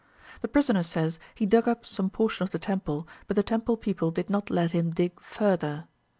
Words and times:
The 0.41 0.47
prisoner 0.47 0.81
says 0.81 1.19
he 1.35 1.45
dug 1.45 1.67
up 1.67 1.85
some 1.85 2.09
portion 2.09 2.41
of 2.43 2.49
the 2.49 2.57
temple, 2.57 3.07
but 3.27 3.35
the 3.35 3.43
temple 3.43 3.77
people 3.77 4.09
did 4.09 4.31
not 4.31 4.49
let 4.49 4.71
him 4.71 4.89
dig 4.89 5.19
further. 5.21 5.85